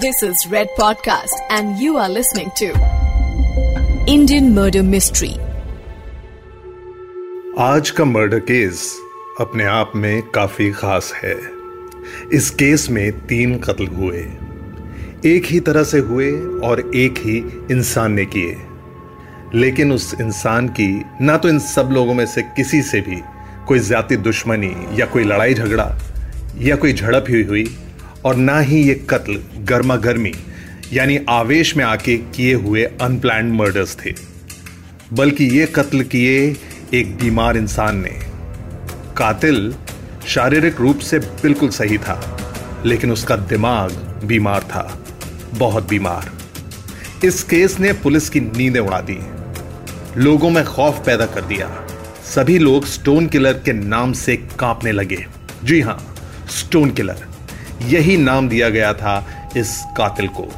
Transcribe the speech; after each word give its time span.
This 0.00 0.22
is 0.22 0.36
Red 0.50 0.68
Podcast, 0.78 1.32
and 1.48 1.78
you 1.78 1.96
are 1.96 2.08
listening 2.10 2.50
to 2.56 2.66
Indian 4.06 4.54
Murder 4.54 4.82
Mystery. 4.82 5.30
आज 7.58 7.90
का 7.90 8.04
murder 8.04 8.38
case 8.38 9.00
अपने 9.40 9.64
आप 9.64 9.92
में 9.96 10.22
काफ़ी 10.22 10.70
खास 10.70 11.12
है। 11.14 11.34
इस 12.32 12.50
केस 12.50 12.90
में 12.90 13.26
तीन 13.26 13.58
कत्ल 13.58 13.86
हुए। 13.86 14.20
एक 15.34 15.46
ही 15.46 15.60
तरह 15.60 15.84
से 15.84 15.98
हुए 15.98 16.30
और 16.68 16.80
एक 16.96 17.18
ही 17.18 17.38
इंसान 17.70 18.12
ने 18.12 18.24
किए। 18.24 18.56
लेकिन 19.54 19.92
उस 19.92 20.14
इंसान 20.20 20.68
की 20.68 21.04
ना 21.20 21.36
तो 21.36 21.48
इन 21.48 21.58
सब 21.58 21.88
लोगों 21.92 22.14
में 22.14 22.26
से 22.26 22.42
किसी 22.42 22.82
से 22.82 23.00
भी 23.00 23.22
कोई 23.68 23.78
ज़्यादा 23.78 24.16
दुश्मनी 24.16 24.74
या 25.00 25.06
कोई 25.06 25.24
लड़ाई 25.24 25.54
झगड़ा 25.54 25.98
या 26.58 26.76
कोई 26.76 26.92
झड़प 26.92 27.24
हुई 27.30 27.44
हुई 27.44 27.76
और 28.26 28.36
ना 28.36 28.58
ही 28.60 28.82
ये 28.82 28.94
कत्ल 29.10 29.38
गर्मा 29.64 29.96
गर्मी 29.96 30.32
यानी 30.92 31.18
आवेश 31.28 31.76
में 31.76 31.84
आके 31.84 32.16
किए 32.16 32.54
हुए 32.54 32.84
अनप्लान 33.00 33.50
मर्डर्स 33.52 33.96
थे। 33.96 34.14
बल्कि 35.12 35.44
ये 35.58 35.66
कत्ल 35.66 36.02
किए 36.02 36.56
एक 36.94 37.16
बीमार 37.16 37.56
इंसान 37.56 37.96
ने। 37.96 38.14
कातिल 39.16 39.74
शारीरिक 40.28 40.80
रूप 40.80 40.98
से 40.98 41.18
बिल्कुल 41.18 41.68
सही 41.68 41.98
था, 41.98 42.16
लेकिन 42.86 43.12
उसका 43.12 43.36
दिमाग 43.36 43.92
बीमार 44.24 44.62
था, 44.62 45.00
बहुत 45.54 45.88
बीमार। 45.88 46.30
इस 47.24 47.42
केस 47.42 47.78
ने 47.80 47.92
पुलिस 47.92 48.28
की 48.28 48.40
नींदें 48.40 48.80
उड़ा 48.80 49.00
दी। 49.00 49.18
लोगों 50.16 50.50
में 50.50 50.64
खौफ 50.64 51.02
पैदा 51.06 51.26
कर 51.26 51.44
दिया। 51.44 51.70
सभी 52.24 52.58
लोग 52.58 52.86
स्टोन 52.86 53.26
किलर 53.26 53.52
के 53.64 53.72
नाम 53.72 54.12
से 54.12 54.36
कांपने 54.36 54.92
लगे। 54.92 55.24
जी 55.64 55.80
हाँ, 55.80 55.98
स्टोन 56.50 56.90
किलर। 56.90 57.26
यही 57.82 58.16
नाम 58.16 58.48
दिया 58.48 58.68
गया 58.68 58.92
था 58.94 59.42
इस 59.56 59.84
कातिल 59.96 60.28
को। 60.28 60.48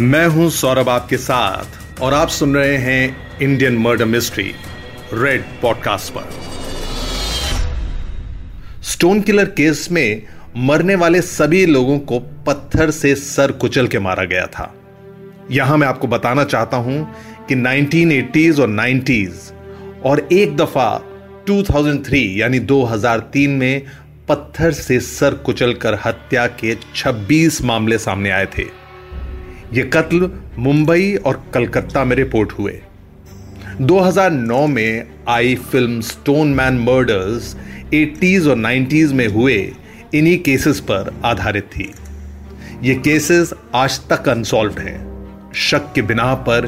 मैं 0.00 0.26
हूँ 0.26 0.50
सौरभ 0.50 0.88
आपके 0.88 1.16
साथ, 1.16 2.00
और 2.00 2.14
आप 2.14 2.28
सुन 2.28 2.54
रहे 2.54 2.76
हैं 2.76 3.16
Indian 3.42 3.76
murder 3.78 4.04
mystery 4.04 4.54
red 5.12 5.44
podcast 5.62 6.12
पर। 6.12 6.30
स्टोन 8.82 9.20
किलर 9.20 9.44
केस 9.44 9.88
में 9.90 10.22
मरने 10.56 10.94
वाले 10.94 11.22
सभी 11.22 11.66
लोगों 11.66 11.98
को 11.98 12.18
पत्थर 12.18 12.90
से 12.90 13.14
सर 13.14 13.52
कुचल 13.52 13.86
के 13.86 13.98
मारा 13.98 14.24
गया 14.24 14.46
था। 14.46 14.74
यहाँ 15.50 15.76
मैं 15.76 15.88
आपको 15.88 16.06
बताना 16.06 16.44
चाहता 16.44 16.76
हूँ 16.76 17.14
कि 17.48 17.54
1980s 17.54 18.60
और 18.60 18.68
90s 18.68 19.52
और 20.04 20.28
एक 20.32 20.56
दफ़ा 20.56 21.02
2003 21.46 22.38
यानी 22.38 22.60
2003 22.60 23.48
में 23.48 23.82
पत्थर 24.28 24.72
से 24.72 25.00
सर 25.00 25.34
कुचलकर 25.34 25.98
हत्या 26.04 26.46
के 26.46 26.76
26 26.96 27.62
मामले 27.62 27.98
सामने 27.98 28.30
आए 28.30 28.46
थे। 28.46 28.62
ये 29.72 29.82
कत्ल 29.82 30.30
मुंबई 30.58 31.14
और 31.14 31.50
कलकत्ता 31.54 32.04
में 32.04 32.16
रिपोर्ट 32.16 32.52
हुए। 32.52 32.80
2009 33.80 34.66
में 34.66 35.06
आई 35.28 35.54
film 35.54 36.00
stone 36.00 36.54
man 36.54 36.74
murders 36.74 37.56
80s 37.94 38.48
और 38.48 38.56
90s 38.56 39.12
में 39.12 39.26
हुए, 39.26 39.72
इन्हीं 40.14 40.38
केसेस 40.38 40.80
पर 40.80 41.20
आधारित 41.24 41.64
थी। 41.64 41.94
ये 42.82 42.94
केसेस 42.94 43.52
आज 43.74 44.00
तक 44.08 44.28
अनसॉल्व 44.28 44.78
हैं। 44.78 45.52
शक 45.54 45.92
के 45.94 46.02
बिना 46.02 46.34
पर 46.34 46.66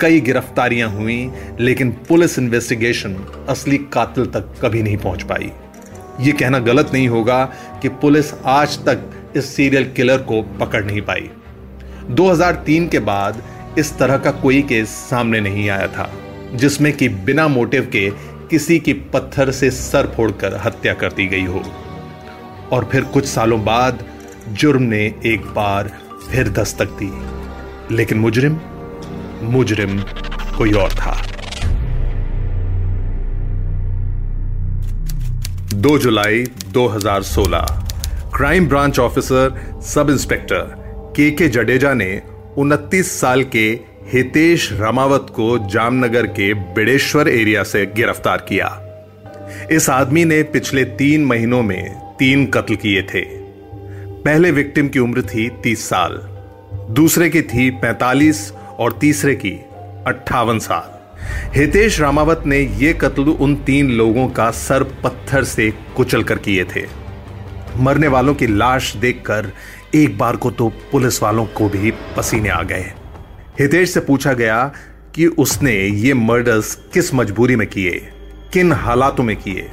कई 0.00 0.20
गिरफ्तारियाँ 0.20 0.90
हुई, 0.90 1.30
लेकिन 1.60 1.90
पुलिस 1.90 2.38
इन्वेस्टिगेशन 2.38 3.16
असली 3.48 3.78
कातिल 3.78 4.26
तक 4.26 4.54
कभी 4.62 4.82
नहीं 4.82 4.96
पहुँच 4.96 5.22
पाई। 5.22 5.52
यह 6.20 6.32
कहना 6.32 6.58
गलत 6.58 6.90
नहीं 6.92 7.08
होगा 7.08 7.44
कि 7.82 7.88
पुलिस 7.88 8.34
आज 8.44 8.78
तक 8.78 8.98
इस 9.36 9.56
सीरियल 9.56 9.92
किलर 9.96 10.18
को 10.18 10.42
पकड़ 10.42 10.84
नहीं 10.84 11.00
पाई। 11.00 11.30
2003 12.10 12.88
के 12.88 12.98
बाद 12.98 13.42
इस 13.78 13.98
तरह 13.98 14.18
का 14.18 14.30
कोई 14.30 14.62
केस 14.62 14.88
सामने 14.88 15.40
नहीं 15.40 15.70
आया 15.70 15.86
था, 15.86 16.12
जिसमें 16.54 16.92
कि 16.92 17.08
बिना 17.08 17.48
मोटिव 17.48 17.88
के 17.92 18.10
किसी 18.50 18.78
की 18.78 18.92
पत्थर 18.92 19.50
से 19.50 19.70
सर 19.70 20.12
फोड़कर 20.16 20.60
हत्या 20.64 20.94
कर 20.94 21.12
दी 21.12 21.26
गई 21.26 21.44
हो। 21.44 21.62
और 22.72 22.88
फिर 22.92 23.04
कुछ 23.04 23.26
सालों 23.26 23.64
बाद 23.64 24.04
जुर्म 24.48 24.82
ने 24.82 25.14
एक 25.26 25.40
बार 25.40 25.90
फिर 26.30 26.48
दस्तक 26.48 26.98
दी। 27.02 27.12
लेकिन 27.94 28.18
मुजरिम 28.18 28.60
मुजरिम 29.42 30.00
कोई 30.58 30.72
और 30.72 30.92
था। 30.92 31.22
2 35.74 35.98
जुलाई 35.98 36.44
2016 36.74 37.66
crime 38.36 38.68
branch 38.68 38.98
officer, 38.98 39.80
sub 39.82 40.10
inspector 40.10 40.60
K 41.16 41.30
K 41.30 41.48
Jadeja 41.48 41.94
ने 41.94 42.22
29 42.58 43.20
साल 43.20 43.42
के 43.44 43.80
हितेश 44.12 44.72
रामावत 44.72 45.26
को 45.30 45.58
जामनगर 45.68 46.26
के 46.26 46.54
बिड़ेश्वर 46.54 47.28
एरिया 47.28 47.62
से 47.62 47.86
गिरफ़्तार 47.86 48.46
किया। 48.48 48.68
इस 49.72 49.90
आदमी 49.90 50.24
ने 50.24 50.42
पिछले 50.42 50.84
तीन 50.84 51.24
महीनों 51.24 51.62
में 51.62 51.94
तीन 52.18 52.46
कत्ल 52.46 52.76
किए 52.76 53.02
थे। 53.02 53.24
पहले 54.22 54.50
विक्टिम 54.50 54.88
की 54.88 54.98
उम्र 54.98 55.22
थी 55.22 55.48
30 55.62 55.88
साल, 55.88 56.20
दूसरे 56.90 57.30
की 57.30 57.42
थी 57.42 57.70
45 57.70 58.52
और 58.78 58.98
तीसरे 59.00 59.34
की 59.34 59.58
अट्ठावन 60.06 60.58
साल। 60.58 60.95
हितेश 61.54 62.00
रामावत 62.00 62.42
ने 62.46 62.58
यह 62.58 62.92
कत्ल 62.92 63.22
उन 63.22 63.54
तीन 63.56 63.90
लोगों 63.90 64.28
का 64.28 64.50
सर 64.50 64.82
पत्थर 65.04 65.44
से 65.44 65.70
कुचल 65.96 66.22
कर 66.22 66.38
किए 66.38 66.64
थे। 66.64 66.84
मरने 67.76 68.08
वालों 68.08 68.34
की 68.34 68.46
लाश 68.46 68.94
देखकर 68.96 69.52
एक 69.94 70.18
बार 70.18 70.36
को 70.36 70.50
तो 70.50 70.68
पुलिस 70.92 71.22
वालों 71.22 71.46
को 71.46 71.68
भी 71.68 71.90
पसीने 72.16 72.48
आ 72.48 72.62
गए। 72.62 72.92
हितेश 73.60 73.90
से 73.90 74.00
पूछा 74.00 74.32
गया 74.32 74.64
कि 75.14 75.26
उसने 75.26 75.74
ये 75.74 76.14
मर्डर्स 76.14 76.74
किस 76.94 77.14
मजबूरी 77.14 77.56
में 77.56 77.66
किए, 77.66 77.90
किन 78.52 78.72
हालातों 78.72 79.24
में 79.24 79.36
किए? 79.36 79.68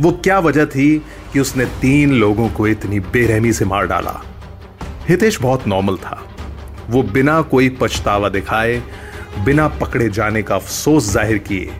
वो 0.00 0.12
क्या 0.14 0.38
वजह 0.38 0.64
थी 0.64 0.98
कि 1.32 1.40
उसने 1.40 1.64
तीन 1.80 2.12
लोगों 2.12 2.48
को 2.48 2.66
इतनी 2.68 3.00
बेरहमी 3.00 3.52
से 3.52 3.64
मार 3.64 3.86
डाला? 3.86 4.20
हितेश 5.08 5.40
बहुत 5.40 5.66
नॉर्मल 5.68 5.96
था। 5.96 6.22
वो 6.90 7.02
बिना 7.02 7.40
कोई 7.42 7.68
पछतावा 7.80 8.28
दिखाए 8.28 8.82
बिना 9.38 9.66
पकड़े 9.80 10.08
जाने 10.08 10.42
का 10.42 10.54
अफसोस 10.54 11.10
ज़ाहिर 11.12 11.38
किए 11.38 11.72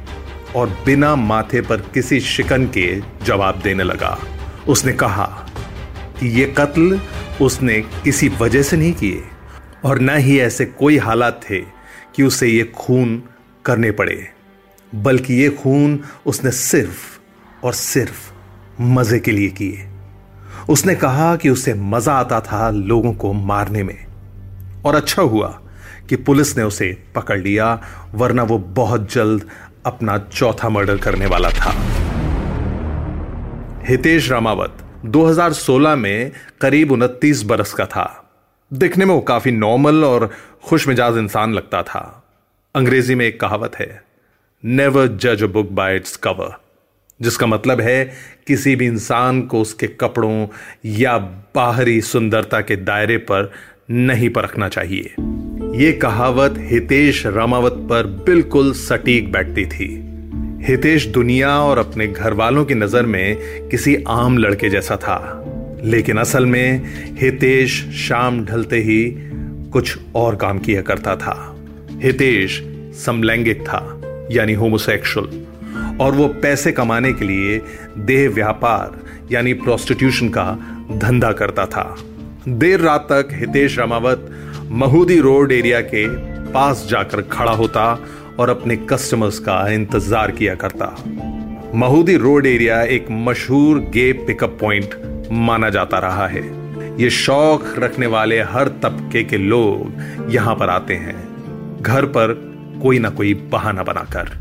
और 0.56 0.68
बिना 0.86 1.14
माथे 1.16 1.60
पर 1.60 1.80
किसी 1.94 2.20
शिकन 2.20 2.66
के 2.68 2.86
जवाब 3.24 3.60
देने 3.62 3.84
लगा। 3.84 4.18
उसने 4.68 4.92
कहा 4.92 5.24
कि 6.20 6.28
यह 6.40 6.54
कत्ल 6.58 7.00
उसने 7.40 7.80
किसी 8.04 8.28
वजह 8.40 8.62
से 8.62 8.76
नहीं 8.76 8.92
किए 8.92 9.22
और 9.84 10.00
न 10.00 10.16
ही 10.18 10.38
ऐसे 10.40 10.64
कोई 10.66 10.98
हालात 10.98 11.40
थे 11.44 11.60
कि 12.14 12.22
उसे 12.22 12.48
ये 12.48 12.64
खून 12.76 13.22
करने 13.64 13.90
पड़े, 13.90 14.26
बल्कि 14.92 15.34
ये 15.34 15.48
खून 15.52 15.98
उसने 16.26 16.50
सिर्फ़ 16.50 17.64
और 17.66 17.72
सिर्फ़ 17.74 18.30
मज़े 18.82 19.18
के 19.18 19.30
लिए 19.30 19.48
किए। 19.52 19.86
उसने 20.68 20.94
कहा 20.94 21.34
कि 21.36 21.48
उसे 21.48 21.74
मज़ा 21.74 22.12
आता 22.12 22.40
था 22.40 22.68
लोगों 22.70 23.12
को 23.14 23.32
मारने 23.32 23.82
में 23.82 23.98
और 24.86 24.94
अच्छा 24.94 25.22
हुआ 25.22 25.48
कि 26.10 26.16
पुलिस 26.16 26.56
ने 26.56 26.62
उसे 26.62 27.02
पकड़ 27.14 27.40
लिया, 27.40 27.82
वरना 28.14 28.42
वो 28.42 28.58
बहुत 28.58 29.12
जल्द 29.12 29.48
अपना 29.86 30.18
चौथा 30.18 30.68
मर्डर 30.68 30.96
करने 30.96 31.26
वाला 31.26 31.50
था। 31.50 31.74
हितेश 33.88 34.30
रामावत 34.30 34.78
2016 35.04 35.96
में 35.96 36.32
करीब 36.60 36.92
उनतीस 36.92 37.42
बरस 37.42 37.72
का 37.72 37.86
था। 37.86 38.30
दिखने 38.72 39.04
में 39.04 39.14
वो 39.14 39.20
काफ़ी 39.20 39.52
नॉर्मल 39.52 40.04
और 40.04 40.30
खुश 40.64 40.88
मिजाज 40.88 41.16
इंसान 41.16 41.54
लगता 41.54 41.82
था। 41.82 42.24
अंग्रेज़ी 42.74 43.14
में 43.14 43.26
एक 43.26 43.40
कहावत 43.40 43.76
है 43.76 44.02
नेवर 44.64 45.06
जज 45.06 45.42
a 45.42 45.46
book 45.46 45.70
by 45.70 45.96
its 45.96 46.16
cover 46.16 46.60
जिसका 47.22 47.46
मतलब 47.46 47.80
है, 47.80 48.12
किसी 48.46 48.76
भी 48.76 48.86
इंसान 48.86 49.42
को 49.42 49.60
उसके 49.60 49.86
कपड़ों 49.86 50.46
या 50.84 51.18
बाहरी 51.54 52.00
सुंदरता 52.00 52.60
के 52.60 52.76
दायरे 52.76 53.16
पर 53.16 53.52
नहीं 53.90 54.30
परखना 54.30 54.68
चाहिए। 54.68 55.14
ये 55.80 55.92
कहावत 55.92 56.54
हितेश 56.58 57.26
रामावत 57.26 57.72
पर 57.72 58.06
बिल्कुल 58.06 58.72
सटीक 58.72 59.32
बैठती 59.32 59.66
थी। 59.66 59.86
हितेश 60.62 61.06
दुनिया 61.06 61.60
और 61.60 61.78
अपने 61.78 62.06
घर 62.06 62.32
वालों 62.32 62.64
की 62.64 62.74
नज़र 62.74 63.02
में 63.02 63.36
किसी 63.68 64.04
आम 64.08 64.38
लड़के 64.38 64.68
जैसा 64.68 64.96
था। 64.96 65.44
लेकिन 65.84 66.16
असल 66.16 66.46
में 66.46 66.82
हितेश 67.20 67.90
शाम 67.90 68.44
ढलते 68.44 68.76
ही 68.76 69.14
कुछ 69.72 69.98
और 70.14 70.36
काम 70.36 70.58
किया 70.58 70.82
करता 70.82 71.16
था। 71.16 71.56
हितेश 72.02 72.62
समलैंगिक 73.06 73.62
था, 73.62 74.02
यानी 74.30 74.52
होमोसेक्सुअल 74.52 75.46
और 76.00 76.12
वो 76.12 76.28
पैसे 76.28 76.72
कमाने 76.72 77.12
के 77.12 77.24
लिए 77.24 77.62
देह 77.98 78.30
व्यापार, 78.30 79.00
यानी 79.32 79.52
प्रोस्टिट्यूशन 79.52 80.28
का 80.28 80.52
धंधा 80.92 81.32
करता 81.32 81.66
था। 81.66 81.96
देर 82.48 82.80
रात 82.80 83.06
तक 83.10 83.28
हितेश 83.32 83.78
रामावत 83.78 84.30
महूदी 84.70 85.18
रोड 85.20 85.52
एरिया 85.52 85.80
के 85.80 86.06
पास 86.52 86.84
जाकर 86.90 87.20
खड़ा 87.22 87.52
होता 87.52 87.84
और 88.38 88.50
अपने 88.50 88.76
कस्टमर्स 88.90 89.38
का 89.38 89.56
इंतज़ार 89.68 90.30
किया 90.30 90.54
करता। 90.54 90.86
महूदी 91.74 92.16
रोड 92.16 92.46
एरिया 92.46 92.80
एक 92.82 93.06
मशहूर 93.10 93.78
गे 93.94 94.12
पिकअप 94.26 94.56
पॉइंट 94.60 94.94
माना 95.32 95.70
जाता 95.70 95.98
रहा 95.98 96.26
है। 96.26 96.42
ये 97.00 97.10
शौक 97.10 97.64
रखने 97.78 98.06
वाले 98.06 98.40
हर 98.42 98.68
तबके 98.82 99.24
के 99.24 99.36
लोग 99.36 100.30
यहाँ 100.32 100.54
पर 100.54 100.70
आते 100.70 100.94
हैं। 100.96 101.18
घर 101.82 102.06
पर 102.06 102.34
कोई 102.82 102.98
ना 102.98 103.10
कोई 103.10 103.34
बहाना 103.52 103.82
बनाकर। 103.82 104.32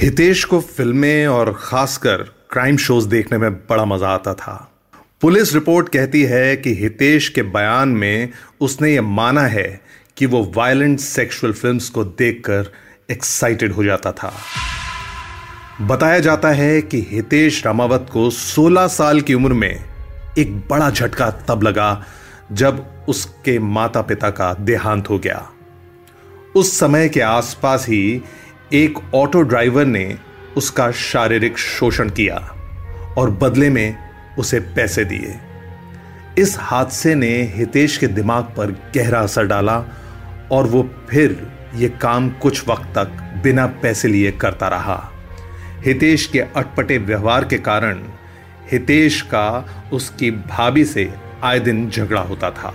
हितेश 0.00 0.44
को 0.44 0.60
फ़िल्में 0.60 1.26
और 1.26 1.56
खासकर 1.60 2.30
क्राइम 2.50 2.76
शोज़ 2.76 3.08
देखने 3.08 3.38
में 3.38 3.52
बड़ा 3.52 3.84
मज़ा 3.84 4.08
आता 4.08 4.34
था। 4.34 4.77
पुलिस 5.20 5.54
रिपोर्ट 5.54 5.88
कहती 5.88 6.22
है 6.22 6.56
कि 6.56 6.74
हितेश 6.74 7.28
के 7.28 7.42
बयान 7.42 7.88
में 7.88 8.32
उसने 8.60 8.94
यह 8.94 9.02
माना 9.02 9.40
है 9.40 9.80
कि 10.16 10.26
वो 10.26 10.52
वायलेंट 10.56 11.00
सेक्सुअल 11.00 11.52
फिल्म्स 11.52 11.88
को 11.88 12.04
देखकर 12.04 12.72
एक्साइटेड 13.10 13.72
हो 13.72 13.84
जाता 13.84 14.12
था। 14.12 14.34
बताया 15.80 16.18
जाता 16.18 16.48
है 16.48 16.82
कि 16.82 17.06
हितेश 17.10 17.66
रामावत 17.66 18.06
को 18.12 18.30
16 18.30 18.88
साल 18.88 19.20
की 19.20 19.34
उम्र 19.34 19.52
में 19.52 19.84
एक 20.38 20.58
बड़ा 20.58 20.90
झटका 20.90 21.30
तब 21.30 21.62
लगा 21.62 22.04
जब 22.52 23.04
उसके 23.08 23.58
माता 23.58 24.02
पिता 24.02 24.30
का 24.30 24.54
देहांत 24.54 25.10
हो 25.10 25.18
गया। 25.18 25.50
उस 26.56 26.78
समय 26.78 27.08
के 27.08 27.20
आसपास 27.20 27.86
ही 27.88 28.22
एक 28.72 29.14
ऑटो 29.14 29.42
ड्राइवर 29.42 29.84
ने 29.84 30.18
उसका 30.56 30.90
शारीरिक 30.90 31.58
शोषण 31.58 32.08
किया 32.08 32.36
और 33.18 33.30
बदले 33.30 33.70
में 33.70 34.07
उसे 34.38 34.60
पैसे 34.60 35.04
दिए। 35.04 35.38
इस 36.38 36.56
हादसे 36.58 37.14
ने 37.14 37.30
हितेश 37.54 37.96
के 37.96 38.06
दिमाग 38.06 38.44
पर 38.56 38.70
गहरा 38.96 39.20
असर 39.20 39.46
डाला 39.46 39.84
और 40.52 40.66
वो 40.66 40.90
फिर 41.10 41.52
ये 41.74 41.88
काम 41.88 42.30
कुछ 42.30 42.68
वक्त 42.68 42.88
तक 42.94 43.40
बिना 43.42 43.66
पैसे 43.66 44.08
लिए 44.08 44.30
करता 44.32 44.68
रहा। 44.68 45.12
हितेश 45.86 46.26
के 46.26 46.40
अटपटे 46.40 46.98
व्यवहार 46.98 47.44
के 47.44 47.58
कारण 47.58 48.02
हितेश 48.72 49.22
का 49.22 49.74
उसकी 49.92 50.30
भाभी 50.30 50.84
से 50.84 51.12
आए 51.42 51.60
दिन 51.60 51.90
झगड़ा 51.90 52.20
होता 52.20 52.50
था। 52.50 52.74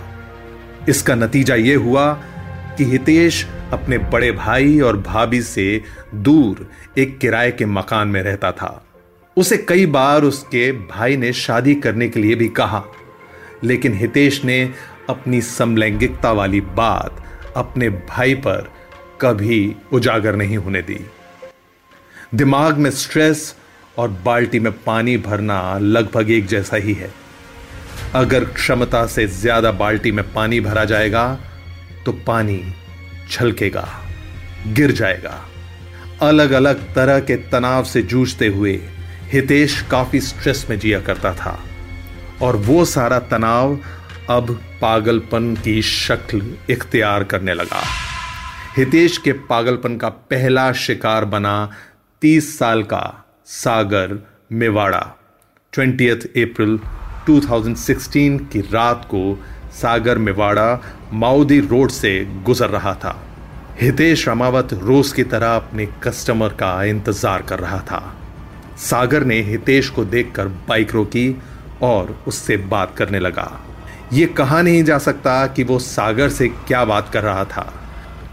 इसका 0.88 1.14
नतीजा 1.14 1.54
यह 1.54 1.78
हुआ 1.78 2.12
कि 2.78 2.84
हितेश 2.84 3.46
अपने 3.72 3.98
बड़े 3.98 4.32
भाई 4.32 4.80
और 4.80 4.96
भाभी 4.96 5.42
से 5.42 5.82
दूर 6.14 6.70
एक 6.98 7.18
किराए 7.18 7.50
के 7.52 7.66
मकान 7.66 8.08
में 8.08 8.22
रहता 8.22 8.52
था। 8.52 8.84
उसे 9.36 9.56
कई 9.58 9.86
बार 9.86 10.22
उसके 10.22 10.70
भाई 10.72 11.16
ने 11.16 11.32
शादी 11.32 11.74
करने 11.76 12.08
के 12.08 12.20
लिए 12.20 12.34
भी 12.34 12.48
कहा, 12.50 12.82
लेकिन 13.64 13.94
हितेश 13.94 14.44
ने 14.44 14.62
अपनी 15.08 15.40
समलैंगिकता 15.42 16.32
वाली 16.32 16.60
बात 16.76 17.22
अपने 17.56 17.88
भाई 17.88 18.34
पर 18.36 18.70
कभी 19.20 19.74
उजागर 19.92 20.36
नहीं 20.36 20.56
होने 20.56 20.82
दी। 20.82 20.98
दिमाग 22.34 22.78
में 22.78 22.90
स्ट्रेस 22.92 23.54
और 23.98 24.08
बाल्टी 24.24 24.58
में 24.60 24.72
पानी 24.82 25.16
भरना 25.18 25.78
लगभग 25.78 26.30
एक 26.30 26.46
जैसा 26.46 26.76
ही 26.76 26.92
है। 26.92 27.10
अगर 28.14 28.44
क्षमता 28.46 29.04
से 29.06 29.26
ज़्यादा 29.26 29.72
बाल्टी 29.74 30.12
में 30.12 30.24
पानी 30.32 30.60
भरा 30.60 30.84
जाएगा 30.84 31.26
तो 32.06 32.12
पानी 32.26 32.62
छलकेगा, 33.30 33.86
गिर 34.68 34.92
जाएगा। 34.92 35.40
अलग 36.22 36.50
अलग 36.52 36.82
तरह 36.94 37.20
के 37.20 37.36
तनाव 37.50 37.84
से 37.84 38.02
जूझते 38.04 38.46
हुए 38.48 38.80
हितेश 39.34 39.80
काफ़ी 39.80 40.20
स्ट्रेस 40.20 40.66
में 40.70 40.78
जिया 40.78 41.00
करता 41.00 41.32
था। 41.34 41.58
और 42.42 42.56
वो 42.56 42.84
सारा 42.84 43.18
तनाव 43.18 43.78
अब 44.30 44.60
पागलपन 44.80 45.54
की 45.54 45.82
शक्ल 45.82 46.56
इख्तियार 46.70 47.24
करने 47.24 47.54
लगा। 47.54 47.82
हितेश 48.76 49.18
के 49.18 49.32
पागलपन 49.32 49.96
का 49.96 50.08
पहला 50.08 50.72
शिकार 50.72 51.24
बना 51.24 51.72
तीस 52.22 52.58
साल 52.58 52.82
का 52.82 53.24
सागर 53.46 54.18
मेवाड़ा। 54.52 55.16
ट्वेंटी 55.72 56.08
अप्रैल 56.08 56.78
2016 57.26 58.38
की 58.52 58.60
रात 58.60 59.04
को 59.04 59.44
सागर 59.72 60.18
मेवाड़ा 60.18 60.80
माउदी 61.12 61.60
रोड 61.60 61.90
से 61.90 62.18
गुजर 62.24 62.70
रहा 62.70 62.94
था। 62.94 63.20
हितेश 63.80 64.28
रामावत 64.28 64.72
रोज 64.72 65.12
की 65.12 65.24
तरह 65.24 65.56
अपने 65.56 65.86
कस्टमर 66.02 66.48
का 66.48 66.84
इंतज़ार 66.84 67.42
कर 67.42 67.58
रहा 67.58 67.80
था। 67.80 68.20
सागर 68.78 69.24
ने 69.24 69.40
हितेश 69.42 69.88
को 69.88 70.04
देखकर 70.04 70.48
बाइक 70.68 70.92
रोकी 70.92 71.28
और 71.82 72.18
उससे 72.26 72.56
बात 72.56 72.96
करने 72.96 73.18
लगा। 73.18 73.50
यह 74.12 74.34
कहा 74.36 74.60
नहीं 74.62 74.82
जा 74.84 74.98
सकता 74.98 75.46
कि 75.46 75.64
वो 75.64 75.78
सागर 75.78 76.28
से 76.28 76.48
क्या 76.48 76.84
बात 76.84 77.08
कर 77.12 77.22
रहा 77.22 77.44
था, 77.44 77.72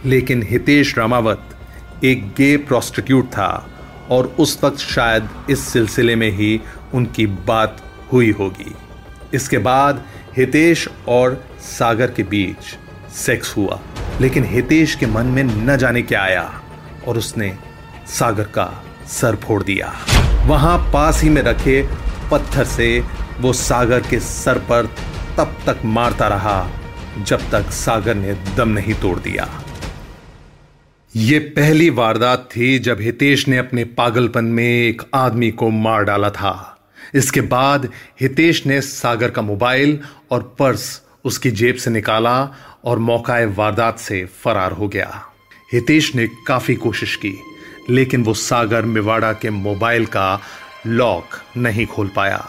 लेकिन 0.05 0.43
हितेश 0.49 0.97
रामावत 0.97 2.03
एक 2.03 2.27
गे 2.37 2.55
प्रोस्टिट्यूट 2.57 3.27
था 3.27 3.69
और 4.09 4.35
उस 4.39 4.59
वक्त 4.63 4.79
शायद 4.79 5.29
इस 5.49 5.67
सिलसिले 5.67 6.15
में 6.15 6.29
ही 6.31 6.59
उनकी 6.93 7.25
बात 7.25 7.81
हुई 8.13 8.31
होगी। 8.31 8.75
इसके 9.33 9.57
बाद 9.57 10.03
हितेश 10.37 10.87
और 11.07 11.43
सागर 11.61 12.11
के 12.11 12.23
बीच 12.23 12.77
सेक्स 13.15 13.55
हुआ, 13.57 13.79
लेकिन 14.21 14.45
हितेश 14.45 14.95
के 14.95 15.05
मन 15.05 15.25
में 15.25 15.43
न 15.43 15.77
जाने 15.77 16.01
क्या 16.01 16.21
आया 16.23 16.49
और 17.07 17.17
उसने 17.17 17.55
सागर 18.09 18.43
का 18.43 18.71
सर 19.09 19.35
फोड़ 19.35 19.61
दिया। 19.63 19.93
वहाँ 20.41 20.77
पास 20.93 21.21
ही 21.23 21.29
में 21.29 21.41
रखे 21.41 21.81
पत्थर 22.31 22.63
से 22.63 23.03
वो 23.39 23.53
सागर 23.53 23.99
के 23.99 24.19
सर 24.19 24.59
पर 24.59 24.85
तब 25.37 25.55
तक 25.65 25.81
मारता 25.85 26.27
रहा, 26.27 26.69
जब 27.17 27.49
तक 27.51 27.69
सागर 27.71 28.15
ने 28.15 28.33
दम 28.57 28.69
नहीं 28.69 28.93
तोड़ 28.93 29.19
दिया। 29.19 29.47
ये 31.15 31.39
पहली 31.39 31.89
वारदात 31.89 32.49
थी 32.55 32.79
जब 32.79 33.01
हितेश 33.01 33.47
ने 33.47 33.57
अपने 33.57 33.83
पागलपन 33.83 34.45
में 34.45 34.63
एक 34.63 35.01
आदमी 35.13 35.51
को 35.51 35.69
मार 35.69 36.03
डाला 36.03 36.29
था। 36.29 36.77
इसके 37.15 37.41
बाद 37.41 37.89
हितेश 38.21 38.65
ने 38.65 38.81
सागर 38.81 39.31
का 39.31 39.41
मोबाइल 39.41 39.99
और 40.31 40.55
पर्स 40.59 41.01
उसकी 41.25 41.51
जेब 41.51 41.75
से 41.75 41.91
निकाला 41.91 42.49
और 42.85 42.99
मौकाए 42.99 43.45
वारदात 43.45 43.99
से 43.99 44.25
फरार 44.43 44.71
हो 44.71 44.87
गया। 44.87 45.23
हितेश 45.73 46.15
ने 46.15 46.27
काफ़ी 46.47 46.75
कोशिश 46.75 47.15
की 47.15 47.33
लेकिन 47.89 48.23
वो 48.23 48.33
सागर 48.33 48.85
मेवाड़ा 48.85 49.31
के 49.33 49.49
मोबाइल 49.49 50.05
का 50.05 50.39
लॉक 50.87 51.39
नहीं 51.57 51.85
खोल 51.85 52.11
पाया। 52.15 52.45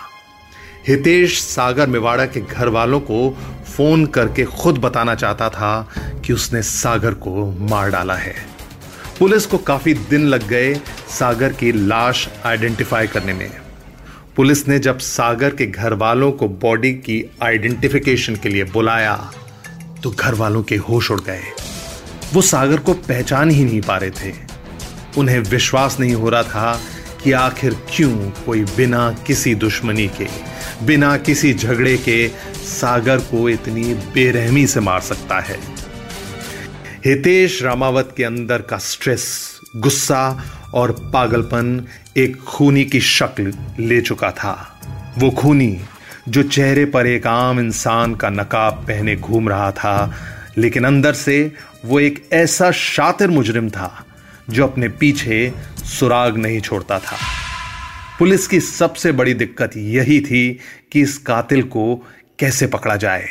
हितेश 0.89 1.41
सागर 1.41 1.87
मेवाड़ा 1.87 2.27
के 2.27 2.41
घर 2.41 2.69
वालों 2.69 3.01
को 3.01 3.39
फ़ोन 3.67 4.07
करके 4.07 4.45
खुद 4.45 4.79
बताना 4.79 5.15
चाहता 5.15 5.49
था 5.49 5.89
कि 6.25 6.33
उसने 6.33 6.63
सागर 6.63 7.15
को 7.15 7.51
मार 7.61 7.91
डाला 7.91 8.15
है। 8.15 8.35
पुलिस 9.19 9.47
को 9.47 9.59
काफ़ी 9.59 9.95
दिन 9.95 10.27
लग 10.27 10.47
गए 10.49 10.75
सागर 11.09 11.53
की 11.53 11.73
लाश 11.73 12.29
आइडेंटिफाई 12.45 13.07
करने 13.07 13.33
में। 13.33 13.51
पुलिस 14.37 14.67
ने 14.69 14.79
जब 14.79 14.99
सागर 14.99 15.55
के 15.55 15.67
घर 15.67 15.95
वालों 15.95 16.33
को 16.33 16.49
बॉडी 16.49 16.93
की 16.93 17.25
आइडेंटिफिकेशन 17.43 18.37
के 18.37 18.49
लिए 18.49 18.65
बुलाया 18.65 19.15
तो 20.03 20.11
घर 20.11 20.35
वालों 20.35 20.63
के 20.63 20.77
होश 20.77 21.11
उड़ 21.11 21.21
गए। 21.21 21.43
वो 22.35 22.43
सागर 22.43 22.77
को 22.77 22.95
पहचान 22.95 23.51
ही 23.51 23.65
नहीं 23.65 23.81
पा 23.81 23.97
रहे 23.97 24.11
थे। 24.11 24.52
उन्हें 25.19 25.39
विश्वास 25.41 25.97
नहीं 26.01 26.15
हो 26.15 26.29
रहा 26.29 26.43
था 26.43 26.81
कि 27.23 27.33
आखिर 27.33 27.75
क्यों 27.97 28.31
कोई 28.47 28.65
बिना 28.65 29.17
किसी 29.27 29.55
दुश्मनी 29.55 30.09
के, 30.09 30.27
बिना 30.87 31.17
किसी 31.17 31.55
झगड़े 31.55 31.97
के 31.97 32.29
सागर 32.57 33.19
को 33.19 33.49
इतनी 33.49 33.95
बेरहमी 33.95 34.67
से 34.67 34.81
मार 34.81 35.01
सकता 35.01 35.41
है। 35.41 35.59
हितेश 37.05 37.63
रामावत 37.63 38.15
के 38.17 38.25
अंदर 38.25 38.63
का 38.63 38.79
स्ट्रेस, 38.79 39.59
गुस्सा 39.77 40.45
और 40.75 40.93
पागलपन 41.13 41.87
एक 42.17 42.37
खूनी 42.37 42.85
की 42.85 43.01
शक्ल 43.01 43.53
ले 43.79 44.01
चुका 44.01 44.31
था। 44.31 44.81
वो 45.19 45.31
खूनी, 45.31 45.81
जो 46.29 46.43
चेहरे 46.43 46.85
पर 46.85 47.07
एक 47.07 47.27
आम 47.27 47.61
इंसान 47.61 48.15
का 48.15 48.31
नकाब 48.31 48.73
पहने 48.73 49.17
घूम 49.17 49.49
रहा 49.49 49.71
था, 49.71 50.15
लेकिन 50.59 50.85
अंदर 50.85 51.13
से 51.13 51.53
वो 51.85 52.01
एक 52.01 52.29
ऐसा 52.33 52.71
शातिर 52.71 53.29
मुजरिम 53.29 53.69
था 53.71 54.07
जो 54.51 54.67
अपने 54.67 54.89
पीछे 54.89 55.53
सुराग 55.85 56.37
नहीं 56.37 56.61
छोड़ता 56.61 56.99
था। 56.99 57.17
पुलिस 58.19 58.47
की 58.47 58.61
सबसे 58.61 59.13
बड़ी 59.13 59.35
दिक्कत 59.35 59.77
यही 59.77 60.21
थी 60.21 60.59
कि 60.93 61.01
इस 61.01 61.19
कातिल 61.19 61.63
को 61.63 61.97
कैसे 62.39 62.67
पकड़ा 62.67 62.97
जाए। 62.97 63.29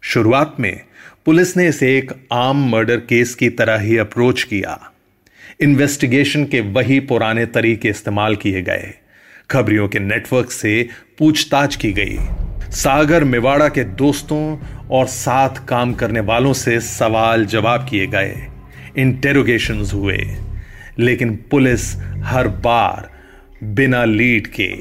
शुरुआत 0.00 0.56
में 0.60 0.80
पुलिस 1.26 1.56
ने 1.56 1.68
इसे 1.68 1.98
एक 1.98 2.12
आम 2.32 2.70
मर्डर 2.70 2.96
केस 2.96 3.34
की 3.34 3.48
तरह 3.48 3.80
ही 3.80 3.96
अप्रोच 3.96 4.42
किया। 4.42 4.92
इन्वेस्टिगेशन 5.60 6.44
के 6.44 6.60
वही 6.60 7.00
पुराने 7.00 7.46
तरीके 7.46 7.88
इस्तेमाल 7.88 8.36
किए 8.36 8.62
गए। 8.62 8.94
खबरियों 9.50 9.88
के 9.88 9.98
नेटवर्क 9.98 10.50
से 10.50 10.88
पूछताछ 11.18 11.76
की 11.76 11.92
गई। 11.92 12.18
सागर 12.70 13.24
मेवाड़ा 13.24 13.68
के 13.68 13.84
दोस्तों 13.84 14.58
और 14.90 15.06
साथ 15.06 15.66
काम 15.68 15.94
करने 15.94 16.20
वालों 16.20 16.52
से 16.52 16.80
सवाल 16.80 17.46
जवाब 17.46 17.86
किए 17.90 18.06
गए। 18.06 18.48
इंटेरोगेशन 18.98 19.84
हुए। 19.94 20.36
लेकिन 20.98 21.36
पुलिस 21.50 21.96
हर 22.24 22.48
बार 22.48 23.10
बिना 23.62 24.04
लीड 24.04 24.46
के 24.46 24.76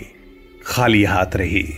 खाली 0.66 1.04
हाथ 1.04 1.36
रही। 1.36 1.74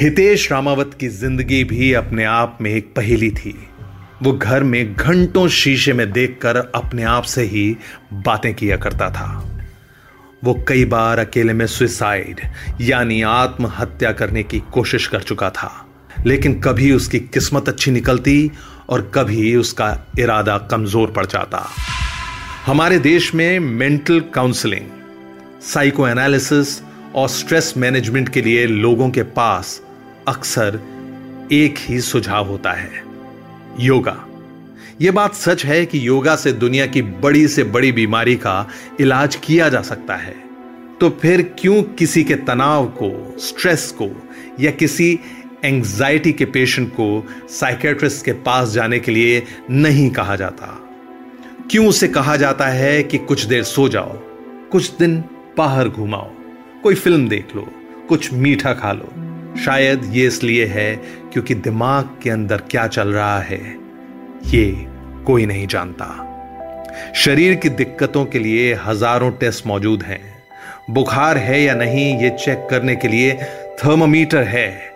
हितेश 0.00 0.52
रामावत 0.52 0.90
की 1.00 1.08
ज़िंदगी 1.08 1.64
भी 1.64 1.92
अपने 1.92 2.24
आप 2.24 2.58
में 2.60 2.70
एक 2.70 2.94
पहेली 2.94 3.30
थी। 3.30 3.66
वो 4.22 4.32
घर 4.32 4.62
में 4.62 4.94
घंटों 4.94 5.48
शीशे 5.48 5.92
में 5.92 6.12
देखकर 6.12 6.56
अपने 6.56 7.02
आप 7.02 7.22
से 7.22 7.42
ही 7.42 7.76
बातें 8.12 8.54
किया 8.54 8.76
करता 8.76 9.10
था। 9.10 9.56
वो 10.44 10.64
कई 10.68 10.84
बार 10.84 11.18
अकेले 11.18 11.52
में 11.52 11.66
सुसाइड 11.66 12.40
यानी 12.80 13.22
आत्महत्या 13.22 14.12
करने 14.12 14.42
की 14.42 14.62
कोशिश 14.72 15.06
कर 15.06 15.22
चुका 15.22 15.50
था। 15.50 15.86
लेकिन 16.26 16.60
कभी 16.60 16.92
उसकी 16.92 17.18
किस्मत 17.18 17.68
अच्छी 17.68 17.90
निकलती 17.90 18.50
और 18.88 19.10
कभी 19.14 19.54
उसका 19.56 19.88
इरादा 20.18 20.56
कमज़ोर 20.70 21.10
पड़ 21.10 21.26
जाता। 21.26 21.66
हमारे 22.66 22.98
देश 22.98 23.34
में 23.34 23.58
मेंटल 23.58 24.20
काउंसलिंग 24.34 24.86
साइको 25.64 26.08
एनालिसिस 26.08 26.80
और 27.14 27.28
स्ट्रेस 27.28 27.72
मैनेजमेंट 27.76 28.28
के 28.28 28.42
लिए 28.42 28.66
लोगों 28.66 29.10
के 29.10 29.22
पास 29.22 29.80
अक्सर 30.28 30.80
एक 31.52 31.78
ही 31.78 32.00
सुझाव 32.00 32.48
होता 32.48 32.72
है, 32.72 33.02
योगा। 33.80 34.16
यह 35.00 35.12
बात 35.12 35.34
सच 35.34 35.64
है 35.64 35.84
कि 35.86 36.06
योगा 36.06 36.36
से 36.36 36.52
दुनिया 36.52 36.86
की 36.86 37.02
बड़ी 37.02 37.46
से 37.48 37.64
बड़ी 37.64 37.92
बीमारी 37.92 38.36
का 38.36 38.66
इलाज 39.00 39.36
किया 39.36 39.68
जा 39.68 39.80
सकता 39.82 40.16
है। 40.16 40.34
तो 41.00 41.10
फिर 41.22 41.42
क्यों 41.58 41.82
किसी 41.98 42.24
के 42.24 42.34
तनाव 42.34 42.86
को 42.96 43.36
स्ट्रेस 43.40 43.90
को 44.02 44.08
या 44.60 44.70
किसी 44.70 45.18
एंजाइटी 45.64 46.32
के 46.32 46.44
पेशेंट 46.44 46.88
को 46.90 47.26
साइकेट्रिस्ट 47.50 48.24
के 48.24 48.32
पास 48.32 48.68
जाने 48.68 48.98
के 48.98 49.12
लिए 49.12 49.42
नहीं 49.70 50.10
कहा 50.10 50.36
जाता। 50.36 50.66
क्यों 51.70 51.86
उसे 51.86 52.08
कहा 52.08 52.36
जाता 52.36 52.66
है 52.66 53.02
कि 53.02 53.18
कुछ 53.18 53.44
देर 53.44 53.62
सो 53.64 53.88
जाओ, 53.88 54.16
कुछ 54.72 54.90
दिन 54.98 55.22
बाहर 55.58 55.88
घुमाओ, 55.88 56.30
कोई 56.82 56.94
फ़िल्म 56.94 57.28
देख 57.28 57.54
लो, 57.56 57.68
कुछ 58.08 58.32
मीठा 58.32 58.72
खा 58.74 58.92
लो। 58.92 59.12
शायद 59.64 60.04
ये 60.14 60.26
इसलिए 60.26 60.64
है 60.66 60.94
क्योंकि 61.32 61.54
दिमाग 61.56 62.18
के 62.22 62.30
अंदर 62.30 62.62
क्या 62.70 62.86
चल 62.86 63.08
रहा 63.08 63.38
है, 63.40 63.60
ये 64.46 64.86
कोई 65.26 65.46
नहीं 65.46 65.66
जानता। 65.66 66.26
शरीर 67.16 67.54
की 67.54 67.68
दिक्कतों 67.68 68.24
के 68.24 68.38
लिए 68.38 68.74
हज़ारों 68.84 69.30
टेस्ट 69.30 69.66
मौजूद 69.66 70.02
हैं। 70.02 70.20
बुखार 70.90 71.38
है 71.38 71.62
या 71.62 71.74
नहीं, 71.74 72.18
ये 72.22 72.30
चेक 72.36 72.66
करने 72.70 72.96
के 72.96 73.08
लिए 73.08 73.34
थर्मोमीटर 73.84 74.42
है। 74.42 74.89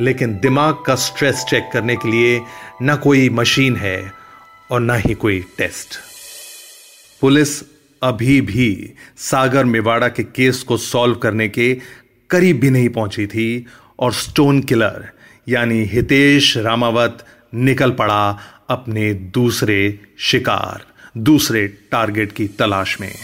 लेकिन 0.00 0.38
दिमाग 0.38 0.82
का 0.86 0.94
स्ट्रेस 0.94 1.44
चेक 1.48 1.70
करने 1.72 1.96
के 1.96 2.10
लिए 2.10 2.42
ना 2.82 2.96
कोई 2.96 3.28
मशीन 3.28 3.76
है 3.76 4.12
और 4.70 4.80
ना 4.80 4.94
ही 4.94 5.14
कोई 5.14 5.44
टेस्ट 5.58 5.98
पुलिस 7.20 7.62
अभी 8.02 8.40
भी 8.40 8.92
सागर 9.16 9.64
मेवाड़ा 9.64 10.08
के 10.08 10.22
केस 10.22 10.62
को 10.62 10.76
सॉल्व 10.76 11.14
करने 11.14 11.48
के 11.48 11.80
करीब 12.30 12.60
भी 12.60 12.70
नहीं 12.70 12.88
पहुँची 12.88 13.26
थी 13.26 13.66
और 13.98 14.12
स्टोन 14.12 14.60
किलर 14.60 15.10
यानी 15.48 15.84
हितेश 15.84 16.56
रामावत 16.56 17.26
निकल 17.54 17.90
पड़ा 17.90 18.38
अपने 18.68 19.14
दूसरे 19.14 20.00
शिकार, 20.18 20.86
दूसरे 21.16 21.68
टारगेट 21.68 22.32
की 22.32 22.48
तलाश 22.48 23.00
में. 23.00 23.14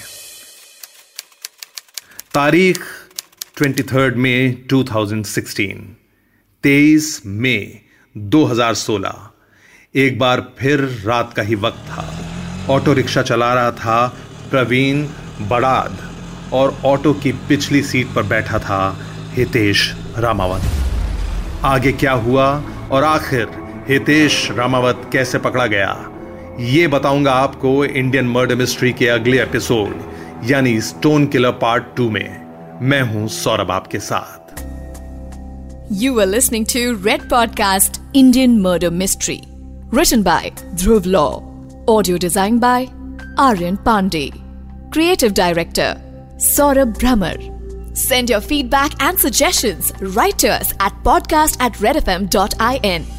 तारीख 2.34 2.78
23 3.62 4.16
मई 4.16 4.66
2016 4.72 5.74
23 6.66 7.04
मई 7.26 7.58
2016 8.16 9.18
एक 9.94 10.18
बार 10.18 10.40
फिर 10.58 10.80
रात 11.04 11.32
का 11.32 11.42
ही 11.42 11.54
वक्त 11.54 11.84
था। 11.88 12.04
ऑटो 12.70 12.92
रिक्शा 12.92 13.22
चला 13.22 13.52
रहा 13.54 13.70
था 13.72 14.06
प्रवीण 14.50 15.04
बड़ाद 15.48 15.98
और 16.52 16.76
ऑटो 16.84 17.12
की 17.14 17.32
पिछली 17.48 17.82
सीट 17.82 18.06
पर 18.14 18.22
बैठा 18.22 18.58
था 18.58 18.78
हितेश 19.32 19.92
रामावत। 20.18 20.62
आगे 21.64 21.92
क्या 21.92 22.12
हुआ 22.12 22.48
और 22.90 23.04
आखिर 23.04 23.48
हितेश 23.88 24.50
रामावत 24.50 25.08
कैसे 25.12 25.38
पकड़ा 25.38 25.66
गया, 25.66 25.92
ये 26.60 26.86
बताऊँगा 26.88 27.32
आपको 27.32 27.84
इंडियन 27.84 28.28
मर्डर 28.28 28.56
मिस्ट्री 28.56 28.92
के 28.92 29.08
अगले 29.08 29.42
एपिसोड, 29.42 29.94
यानी 30.44 30.80
स्टोन 30.80 31.26
किलर 31.26 31.52
पार्ट 31.62 31.94
टू 31.96 32.10
में। 32.10 32.80
मैं 32.82 33.02
हूँ 33.02 33.28
सौरभ 33.28 33.70
आपके 33.70 33.98
साथ। 34.00 34.45
You 35.88 36.18
are 36.18 36.26
listening 36.26 36.64
to 36.66 36.96
Red 36.96 37.20
Podcast 37.28 38.00
Indian 38.12 38.60
Murder 38.60 38.90
Mystery. 38.90 39.42
Written 39.92 40.20
by 40.20 40.50
Dhruv 40.74 41.06
Law. 41.06 41.44
Audio 41.86 42.18
design 42.18 42.58
by 42.58 42.88
Aryan 43.38 43.78
Pandey. 43.78 44.32
Creative 44.92 45.32
Director 45.32 45.94
Saurabh 46.38 46.94
Brammer. 46.98 47.96
Send 47.96 48.30
your 48.30 48.40
feedback 48.40 49.00
and 49.00 49.16
suggestions 49.16 49.92
right 50.00 50.36
to 50.38 50.48
us 50.48 50.72
at 50.80 50.92
podcast 51.04 51.56
at 51.60 51.74
redfm.in. 51.74 53.15